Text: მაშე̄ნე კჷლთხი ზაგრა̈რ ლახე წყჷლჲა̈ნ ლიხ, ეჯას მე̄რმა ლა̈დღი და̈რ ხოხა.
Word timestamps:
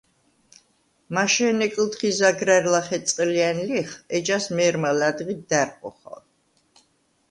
მაშე̄ნე 1.13 1.67
კჷლთხი 1.73 2.09
ზაგრა̈რ 2.19 2.65
ლახე 2.73 2.97
წყჷლჲა̈ნ 3.05 3.57
ლიხ, 3.67 3.91
ეჯას 4.15 4.45
მე̄რმა 4.55 4.91
ლა̈დღი 4.99 5.35
და̈რ 5.49 5.69
ხოხა. 5.77 6.15